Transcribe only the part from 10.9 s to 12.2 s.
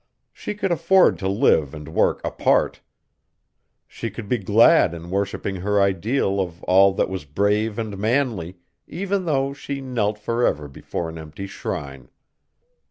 an empty shrine.